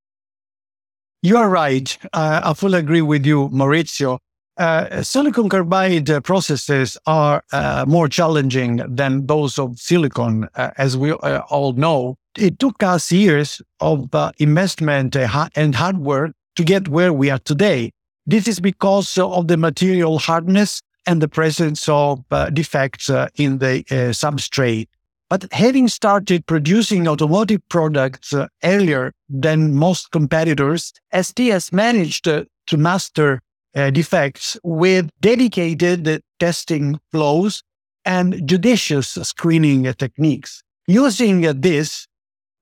You 1.22 1.38
are 1.38 1.50
right. 1.50 1.98
Uh, 2.13 2.41
I 2.44 2.53
fully 2.53 2.79
agree 2.79 3.01
with 3.01 3.25
you, 3.25 3.50
Maurizio. 3.50 4.20
Uh, 4.58 5.01
silicon 5.01 5.50
carbide 5.50 6.24
processes 6.24 6.98
are 7.08 7.44
uh, 7.51 7.84
more 7.88 8.08
challenging 8.08 8.77
than 8.88 9.25
those 9.25 9.60
of 9.60 9.77
silicon, 9.77 10.48
uh, 10.55 10.72
as 10.77 10.96
we 10.96 11.12
uh, 11.12 11.39
all 11.50 11.74
know. 11.74 12.15
It 12.38 12.60
took 12.60 12.82
us 12.84 13.12
years 13.12 13.62
of 13.79 14.13
uh, 14.13 14.32
investment 14.38 15.15
and 15.15 15.75
hard 15.75 15.98
work 15.98 16.32
to 16.55 16.63
get 16.63 16.88
where 16.88 17.12
we 17.12 17.29
are 17.29 17.39
today. 17.39 17.91
This 18.25 18.48
is 18.48 18.60
because 18.60 19.17
of 19.17 19.48
the 19.48 19.58
material 19.58 20.20
hardness 20.20 20.82
and 21.05 21.21
the 21.21 21.27
presence 21.27 21.88
of 21.88 22.24
uh, 22.31 22.50
defects 22.50 23.09
uh, 23.09 23.27
in 23.35 23.59
the 23.59 23.79
uh, 23.91 24.12
substrate. 24.12 24.88
But 25.29 25.47
having 25.51 25.88
started 25.88 26.45
producing 26.45 27.07
automotive 27.07 27.62
products 27.69 28.33
uh, 28.33 28.47
earlier 28.63 29.12
than 29.27 29.74
most 29.74 30.12
competitors, 30.12 30.93
ST 31.19 31.51
has 31.51 31.71
managed 31.71 32.27
uh, 32.27 32.45
to 32.67 32.77
master 32.77 33.41
defects 33.91 34.57
with 34.63 35.09
dedicated 35.19 36.21
testing 36.39 36.97
flows 37.12 37.62
and 38.05 38.47
judicious 38.47 39.09
screening 39.09 39.83
techniques. 39.95 40.63
Using 40.88 41.41
this, 41.59 42.07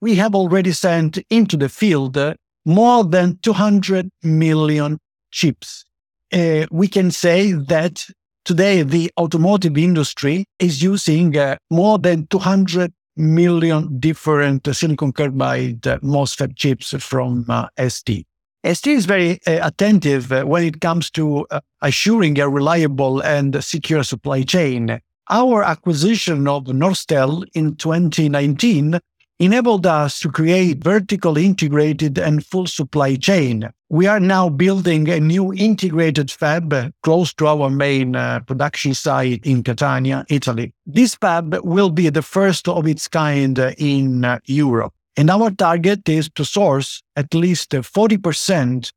we 0.01 0.15
have 0.15 0.33
already 0.33 0.71
sent 0.71 1.19
into 1.29 1.55
the 1.55 1.69
field 1.69 2.17
more 2.65 3.03
than 3.03 3.38
200 3.43 4.09
million 4.23 4.97
chips. 5.31 5.85
Uh, 6.31 6.65
we 6.71 6.88
can 6.88 7.12
say 7.12 7.51
that 7.51 8.07
today 8.45 8.83
the 8.83 9.12
automotive 9.17 9.77
industry 9.77 10.45
is 10.59 10.81
using 10.81 11.38
uh, 11.38 11.55
more 11.69 11.97
than 11.97 12.27
200 12.27 12.91
million 13.15 14.00
different 14.00 14.67
uh, 14.67 14.73
silicon 14.73 15.12
carbide 15.12 15.85
uh, 15.85 16.00
MOSFET 16.00 16.55
chips 16.55 16.93
from 17.00 17.45
uh, 17.50 17.67
ST. 17.88 18.25
ST 18.65 18.88
is 18.88 19.05
very 19.05 19.39
uh, 19.45 19.67
attentive 19.67 20.31
when 20.31 20.63
it 20.63 20.81
comes 20.81 21.12
to 21.12 21.45
assuring 21.81 22.39
a 22.39 22.47
reliable 22.47 23.21
and 23.21 23.63
secure 23.63 24.03
supply 24.03 24.41
chain. 24.41 25.00
Our 25.29 25.63
acquisition 25.63 26.47
of 26.47 26.65
Norstel 26.65 27.45
in 27.53 27.75
2019 27.75 29.00
enabled 29.40 29.86
us 29.86 30.20
to 30.20 30.30
create 30.30 30.84
vertically 30.84 31.46
integrated 31.46 32.18
and 32.18 32.46
full 32.46 32.68
supply 32.68 33.16
chain. 33.16 33.70
We 33.90 34.08
are 34.08 34.20
now 34.20 34.50
building 34.50 35.10
a 35.10 35.20
new 35.20 35.54
integrated 35.54 36.32
fab 36.32 36.94
close 37.04 37.34
to 37.36 37.48
our 37.48 37.70
main 37.70 38.16
uh, 38.16 38.40
production 38.42 38.94
site 38.94 39.46
in 39.46 39.63
Catania, 39.63 40.25
Italy. 40.30 40.74
This 40.86 41.16
fab 41.16 41.56
will 41.63 41.90
be 41.90 42.10
the 42.10 42.22
first 42.22 42.68
of 42.68 42.88
its 42.88 43.08
kind 43.08 43.58
in 43.78 44.25
uh, 44.25 44.40
Europe. 44.46 44.94
And 45.16 45.30
our 45.30 45.52
target 45.52 46.10
is 46.10 46.30
to 46.36 46.44
source 46.44 47.04
at 47.16 47.34
least 47.34 47.72
40% 47.72 48.92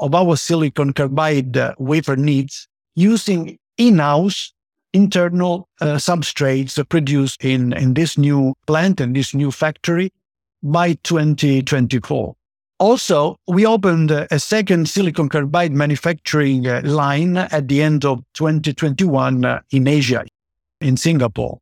of 0.00 0.14
our 0.14 0.36
silicon 0.36 0.92
carbide 0.92 1.56
uh, 1.56 1.74
wafer 1.78 2.16
needs 2.16 2.68
using 2.94 3.58
in-house 3.78 4.52
internal 4.92 5.68
uh, 5.80 5.96
substrates 5.96 6.86
produced 6.88 7.44
in, 7.44 7.72
in 7.72 7.94
this 7.94 8.18
new 8.18 8.54
plant 8.66 9.00
and 9.00 9.16
this 9.16 9.34
new 9.34 9.50
factory 9.50 10.12
by 10.62 10.94
2024. 11.02 12.34
Also, 12.78 13.36
we 13.46 13.64
opened 13.64 14.10
a 14.10 14.38
second 14.38 14.88
silicon 14.88 15.28
carbide 15.28 15.72
manufacturing 15.72 16.66
uh, 16.66 16.82
line 16.84 17.36
at 17.36 17.68
the 17.68 17.80
end 17.80 18.04
of 18.04 18.20
2021 18.34 19.44
uh, 19.44 19.60
in 19.70 19.86
Asia, 19.86 20.24
in 20.80 20.96
Singapore. 20.96 21.58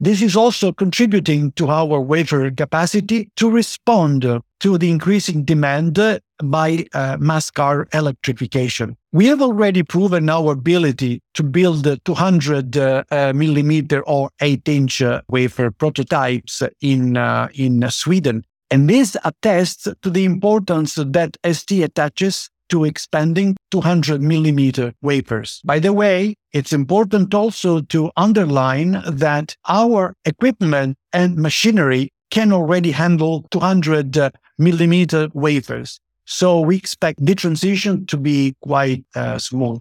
This 0.00 0.22
is 0.22 0.36
also 0.36 0.72
contributing 0.72 1.52
to 1.52 1.68
our 1.68 2.00
wafer 2.00 2.50
capacity 2.50 3.30
to 3.36 3.50
respond 3.50 4.24
to 4.60 4.78
the 4.78 4.90
increasing 4.90 5.44
demand 5.44 5.98
by 6.42 6.86
uh, 6.94 7.16
mass 7.20 7.50
car 7.50 7.88
electrification. 7.92 8.96
We 9.12 9.26
have 9.26 9.40
already 9.40 9.82
proven 9.82 10.28
our 10.28 10.52
ability 10.52 11.22
to 11.34 11.42
build 11.42 11.86
200 12.04 12.76
uh, 12.76 13.04
uh, 13.10 13.32
millimeter 13.34 14.02
or 14.02 14.30
8 14.40 14.68
inch 14.68 15.02
uh, 15.02 15.22
wafer 15.28 15.70
prototypes 15.70 16.62
in, 16.80 17.16
uh, 17.16 17.48
in 17.54 17.88
Sweden. 17.90 18.44
And 18.70 18.88
this 18.88 19.16
attests 19.24 19.88
to 20.02 20.10
the 20.10 20.24
importance 20.24 20.96
that 20.96 21.36
ST 21.50 21.82
attaches 21.82 22.50
to 22.68 22.84
expanding 22.84 23.56
200 23.70 24.20
millimeter 24.20 24.92
wafers. 25.00 25.62
By 25.64 25.78
the 25.78 25.92
way, 25.94 26.34
it's 26.52 26.72
important 26.72 27.32
also 27.32 27.80
to 27.80 28.10
underline 28.16 29.02
that 29.06 29.56
our 29.66 30.14
equipment 30.26 30.96
and 31.12 31.36
machinery 31.36 32.10
can 32.30 32.52
already 32.52 32.90
handle 32.90 33.46
200 33.50 34.18
uh, 34.18 34.30
millimeter 34.58 35.28
wafers. 35.34 36.00
So 36.24 36.60
we 36.60 36.76
expect 36.76 37.24
the 37.24 37.34
transition 37.34 38.04
to 38.06 38.16
be 38.16 38.54
quite 38.60 39.04
uh, 39.14 39.38
smooth. 39.38 39.80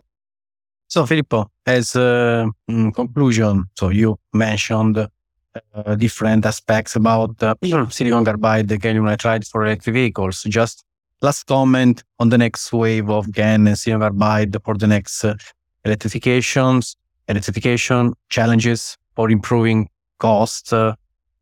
So 0.87 1.05
Filippo, 1.05 1.51
as 1.65 1.95
a 1.95 2.49
mm, 2.69 2.95
conclusion, 2.95 3.65
so 3.77 3.89
you 3.89 4.17
mentioned 4.33 4.97
uh, 4.97 5.95
different 5.95 6.45
aspects 6.45 6.95
about 6.95 7.41
uh, 7.43 7.55
silicon 7.89 8.23
carbide 8.23 8.67
the 8.69 8.77
gallium 8.77 9.03
nitride 9.03 9.45
for 9.49 9.65
electric 9.65 9.93
vehicles. 9.93 10.43
Just 10.43 10.85
last 11.21 11.45
comment 11.47 12.03
on 12.19 12.29
the 12.29 12.37
next 12.37 12.71
wave 12.71 13.09
of 13.09 13.31
GaN 13.31 13.67
and 13.67 13.77
silicon 13.77 14.01
carbide 14.01 14.55
for 14.63 14.75
the 14.75 14.87
next 14.87 15.25
uh, 15.25 15.35
electrifications, 15.83 16.95
electrification 17.27 18.13
challenges 18.29 18.97
for 19.15 19.29
improving 19.29 19.89
cost, 20.19 20.71
uh, 20.71 20.95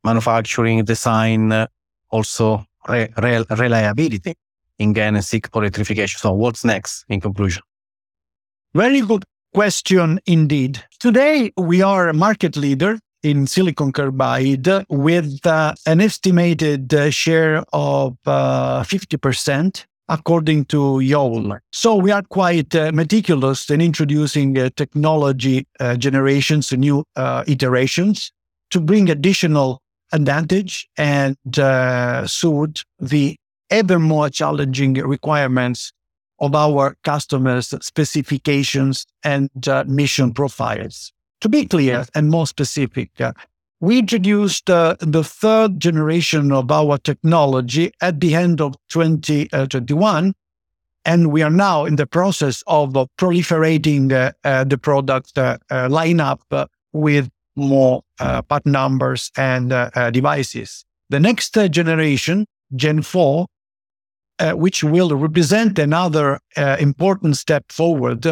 manufacturing, 0.04 0.84
design, 0.84 1.52
uh, 1.52 1.68
also 2.10 2.66
re- 2.88 3.10
re- 3.18 3.46
reliability 3.50 4.36
in 4.80 4.94
GaN 4.94 5.16
and 5.16 5.24
SiC 5.24 5.52
for 5.52 5.64
electrification. 5.64 6.20
So 6.20 6.34
what's 6.34 6.66
next 6.66 7.06
in 7.10 7.22
conclusion? 7.22 7.64
Very 8.74 9.02
good 9.02 9.24
question 9.54 10.20
indeed. 10.26 10.84
Today, 11.00 11.52
we 11.58 11.82
are 11.82 12.10
a 12.10 12.14
market 12.14 12.58
leader 12.58 13.00
in 13.24 13.48
silicon 13.48 13.92
carbide 13.92 14.68
with 14.90 15.46
uh, 15.48 15.74
an 15.88 16.02
estimated 16.02 16.94
uh, 16.94 17.10
share 17.10 17.64
of 17.74 18.18
uh, 18.26 18.84
50% 18.84 19.86
according 20.10 20.66
to 20.66 21.00
Yole. 21.02 21.60
So 21.72 21.96
we 21.96 22.12
are 22.12 22.22
quite 22.22 22.76
uh, 22.76 22.92
meticulous 22.94 23.70
in 23.72 23.82
introducing 23.82 24.58
uh, 24.58 24.70
technology 24.76 25.66
uh, 25.80 25.96
generations, 25.96 26.72
new 26.72 27.04
iterations 27.48 28.32
to 28.70 28.80
bring 28.80 29.10
additional 29.10 29.82
advantage 30.12 30.88
and 30.98 31.38
suit 32.30 32.86
the 33.00 33.36
ever 33.70 34.00
more 34.00 34.30
challenging 34.30 34.94
requirements 34.94 35.92
of 36.40 36.56
our 36.56 36.96
customers' 37.04 37.74
specifications 37.82 39.06
and 39.24 39.50
mission 39.88 40.34
profiles. 40.34 41.12
To 41.42 41.50
be 41.50 41.66
clear 41.66 42.06
and 42.16 42.30
more 42.30 42.48
specific, 42.48 43.10
uh, 43.20 43.34
we 43.80 44.00
introduced 44.00 44.70
uh, 44.70 44.96
the 45.00 45.24
third 45.24 45.80
generation 45.80 46.52
of 46.52 46.72
our 46.72 46.98
technology 46.98 47.92
at 48.02 48.20
the 48.20 48.34
end 48.34 48.62
of 48.62 48.76
2021, 48.90 50.34
and 51.04 51.32
we 51.32 51.42
are 51.42 51.50
now 51.50 51.86
in 51.86 51.98
the 51.98 52.08
process 52.08 52.64
of 52.68 52.96
uh, 52.96 53.06
proliferating 53.18 54.12
uh, 54.12 54.64
the 54.64 54.78
product 54.78 55.38
uh, 55.38 55.58
uh, 55.70 55.88
lineup 55.88 56.40
with 56.94 57.30
more 57.56 58.02
part 58.20 58.66
numbers 58.66 59.32
and 59.38 59.70
devices. 60.12 60.86
The 61.10 61.20
next 61.20 61.54
generation, 61.72 62.46
Gen 62.76 63.02
4, 63.02 63.46
which 64.54 64.84
will 64.84 65.16
represent 65.16 65.80
another 65.80 66.40
important 66.56 67.38
step 67.38 67.72
forward, 67.72 68.26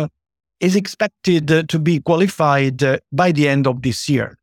is 0.63 0.77
expected 0.77 1.51
uh, 1.51 1.63
to 1.63 1.77
be 1.77 1.99
qualified 1.99 2.81
uh, 2.81 2.97
by 3.11 3.33
the 3.33 3.49
end 3.49 3.67
of 3.67 3.81
this 3.81 4.07
year. 4.07 4.37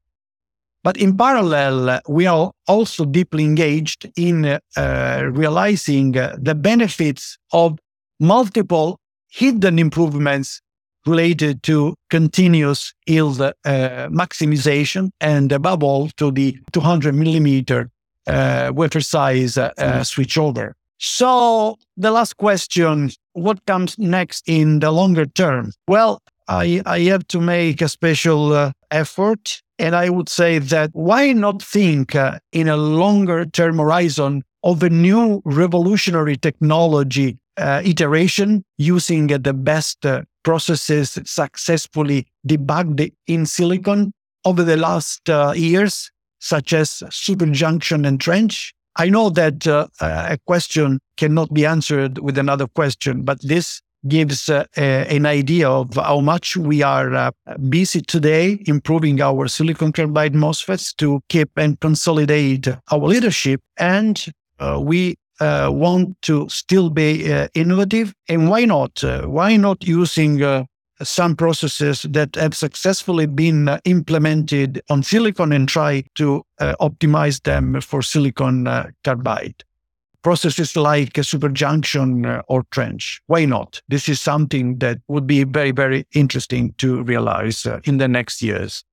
But 0.85 0.99
in 0.99 1.17
parallel, 1.17 1.89
uh, 1.89 2.01
we 2.09 2.27
are 2.27 2.53
also 2.69 3.07
deeply 3.07 3.45
engaged 3.45 4.11
in 4.17 4.45
uh, 4.45 5.23
realizing 5.33 6.19
uh, 6.19 6.37
the 6.39 6.55
benefits 6.55 7.39
of 7.53 7.79
multiple 8.19 9.01
hidden 9.29 9.79
improvements 9.79 10.61
related 11.07 11.63
to 11.65 11.95
continuous 12.11 12.93
yield 13.07 13.41
uh, 13.41 13.53
maximization 13.65 15.11
and 15.21 15.53
above 15.53 15.83
all 15.83 16.09
to 16.17 16.31
the 16.31 16.59
200 16.73 17.15
millimeter 17.15 17.91
wafer 18.27 19.01
size 19.01 19.55
switchover. 19.55 20.73
So 20.99 21.79
the 21.97 22.11
last 22.11 22.37
question, 22.37 23.11
what 23.33 23.65
comes 23.65 23.99
next 23.99 24.45
in 24.47 24.81
the 24.81 24.91
longer 24.91 25.25
term? 25.25 25.73
Well, 25.89 26.21
I, 26.47 26.83
I 26.85 27.01
have 27.01 27.27
to 27.29 27.41
make 27.41 27.81
a 27.81 27.89
special 27.89 28.53
uh, 28.53 28.73
effort. 28.91 29.63
And 29.79 29.97
I 29.97 30.11
would 30.11 30.29
say 30.29 30.59
that 30.59 30.91
why 30.93 31.33
not 31.33 31.63
think 31.63 32.15
uh, 32.15 32.39
in 32.53 32.69
a 32.69 32.77
longer 32.77 33.47
term 33.47 33.79
horizon 33.79 34.43
of 34.63 34.83
a 34.83 34.91
new 34.91 35.43
revolutionary 35.45 36.37
technology 36.37 37.39
uh, 37.57 37.83
iteration 37.85 38.65
using 38.79 39.27
the 39.29 39.53
best 39.53 40.05
uh, 40.07 40.23
processes 40.43 41.19
successfully 41.25 42.27
debugged 42.47 43.13
in 43.27 43.47
silicon 43.47 44.13
over 44.45 44.63
the 44.63 44.77
last 44.77 45.29
uh, 45.29 45.53
years, 45.55 46.11
such 46.39 46.73
as 46.73 47.03
superjunction 47.09 48.07
and 48.07 48.21
trench. 48.21 48.73
I 48.97 49.09
know 49.09 49.31
that 49.31 49.67
uh, 49.67 49.87
a 50.01 50.39
question 50.47 51.01
cannot 51.17 51.53
be 51.53 51.67
answered 51.67 52.19
with 52.19 52.39
another 52.39 52.67
question, 52.67 53.23
but 53.23 53.41
this 53.43 53.83
gives 54.09 54.49
uh, 54.49 54.65
a, 54.77 55.15
an 55.15 55.27
idea 55.27 55.69
of 55.69 55.95
how 55.95 56.21
much 56.21 56.57
we 56.57 56.83
are 56.83 57.15
uh, 57.15 57.31
busy 57.69 58.01
today 58.01 58.63
improving 58.67 59.21
our 59.21 59.47
silicon 59.47 59.93
carbide 59.93 60.33
MOSFETs 60.33 60.97
to 60.97 61.21
keep 61.29 61.51
and 61.57 61.79
consolidate 61.81 62.69
our 62.91 63.01
leadership. 63.01 63.61
And 63.77 64.25
uh, 64.27 64.33
we 64.83 65.17
uh, 65.41 65.71
want 65.73 66.21
to 66.23 66.49
still 66.49 66.91
be 66.91 67.33
uh, 67.33 67.49
innovative. 67.55 68.15
And 68.29 68.49
why 68.51 68.65
not? 68.67 69.03
Uh, 69.03 69.27
why 69.27 69.57
not 69.57 69.83
using 69.85 70.67
some 71.03 71.35
processes 71.35 72.03
that 72.11 72.37
have 72.37 72.55
successfully 72.55 73.27
been 73.27 73.81
implemented 73.85 74.83
on 74.91 75.03
silicon 75.03 75.53
and 75.53 75.67
try 75.67 76.05
to 76.17 76.45
optimize 76.61 77.43
them 77.43 77.81
for 77.81 78.03
silicon 78.03 78.69
carbide? 79.03 79.65
processes 80.23 80.77
like 80.77 81.17
a 81.17 81.23
superjunction 81.23 82.27
uh, 82.27 82.43
or 82.49 82.65
trench. 82.71 83.23
Why 83.27 83.45
not? 83.45 83.81
This 83.89 84.09
is 84.09 84.21
something 84.21 84.79
that 84.79 84.99
would 85.09 85.27
be 85.27 85.45
very, 85.45 85.71
very 85.71 86.07
interesting 86.15 86.75
to 86.79 87.03
realize 87.03 87.67
uh, 87.67 87.81
in 87.85 87.99
the 87.99 88.09
next 88.09 88.43
years. 88.43 88.85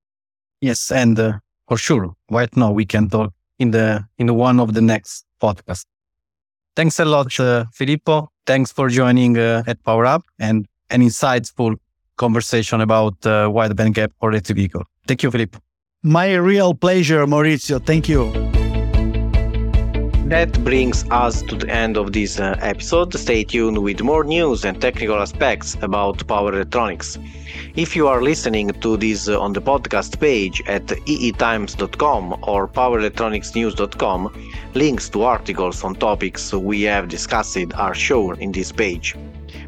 Yes, 0.60 0.90
and 0.90 1.18
uh, 1.18 1.32
for 1.68 1.76
sure, 1.76 2.14
right 2.30 2.54
now 2.56 2.72
we 2.72 2.84
can 2.84 3.08
talk 3.08 3.32
in 3.58 3.70
the 3.72 4.04
in 4.18 4.34
one 4.34 4.60
of 4.60 4.74
the 4.74 4.80
next 4.80 5.24
podcasts. 5.38 5.86
Thanks 6.76 6.98
a 7.00 7.04
lot, 7.04 7.38
uh, 7.40 7.64
Filippo. 7.72 8.28
Thanks 8.46 8.72
for 8.72 8.88
joining 8.88 9.36
uh, 9.36 9.62
at 9.66 9.82
Power 9.82 10.06
Up 10.06 10.22
and 10.38 10.66
an 10.90 11.02
insightful 11.02 11.76
conversation 12.16 12.80
about 12.80 13.14
uh, 13.26 13.48
wideband 13.48 13.94
gap 13.94 14.12
for 14.20 14.30
electric 14.30 14.56
vehicle. 14.56 14.84
Thank 15.06 15.22
you, 15.22 15.30
Filippo. 15.30 15.58
My 16.02 16.34
real 16.34 16.74
pleasure, 16.74 17.26
Maurizio. 17.26 17.84
Thank 17.84 18.08
you. 18.08 18.47
That 20.28 20.62
brings 20.62 21.06
us 21.10 21.40
to 21.44 21.56
the 21.56 21.70
end 21.70 21.96
of 21.96 22.12
this 22.12 22.38
uh, 22.38 22.54
episode. 22.60 23.14
Stay 23.14 23.44
tuned 23.44 23.78
with 23.78 24.02
more 24.02 24.24
news 24.24 24.66
and 24.66 24.78
technical 24.78 25.16
aspects 25.16 25.74
about 25.80 26.26
power 26.26 26.52
electronics. 26.52 27.18
If 27.76 27.96
you 27.96 28.08
are 28.08 28.20
listening 28.20 28.68
to 28.68 28.98
this 28.98 29.30
uh, 29.30 29.40
on 29.40 29.54
the 29.54 29.62
podcast 29.62 30.20
page 30.20 30.60
at 30.66 30.86
eetimes.com 31.08 32.44
or 32.46 32.68
powerelectronicsnews.com, 32.68 34.20
links 34.74 35.08
to 35.08 35.22
articles 35.22 35.82
on 35.82 35.94
topics 35.94 36.52
we 36.52 36.82
have 36.82 37.08
discussed 37.08 37.56
are 37.74 37.94
shown 37.94 38.38
in 38.38 38.52
this 38.52 38.70
page. 38.70 39.16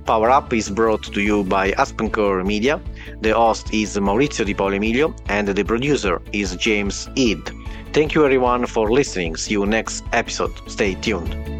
Power 0.04 0.28
Up 0.28 0.52
is 0.52 0.68
brought 0.68 1.04
to 1.04 1.22
you 1.22 1.42
by 1.42 1.72
AspenCore 1.72 2.44
Media. 2.44 2.78
The 3.22 3.32
host 3.32 3.72
is 3.72 3.96
Maurizio 3.96 4.44
Di 4.44 4.52
Paolo 4.52 4.76
Emilio 4.76 5.14
and 5.30 5.48
the 5.48 5.64
producer 5.64 6.20
is 6.34 6.54
James 6.56 7.08
Ead. 7.16 7.59
Thank 7.92 8.14
you 8.14 8.24
everyone 8.24 8.66
for 8.66 8.90
listening. 8.90 9.36
See 9.36 9.52
you 9.52 9.66
next 9.66 10.04
episode. 10.12 10.52
Stay 10.70 10.94
tuned. 10.94 11.59